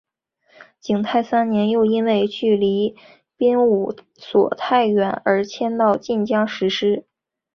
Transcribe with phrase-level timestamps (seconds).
[0.79, 2.95] 景泰三年又因为距离
[3.37, 7.05] 崇武所太远而迁到晋江石狮。